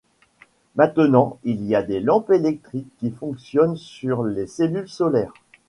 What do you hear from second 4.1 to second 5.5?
les cellules solaires.